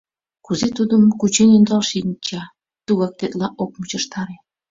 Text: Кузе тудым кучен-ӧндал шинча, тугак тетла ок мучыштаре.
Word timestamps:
Кузе 0.45 0.67
тудым 0.77 1.03
кучен-ӧндал 1.19 1.81
шинча, 1.89 2.41
тугак 2.85 3.13
тетла 3.19 3.47
ок 3.61 3.69
мучыштаре. 3.77 4.35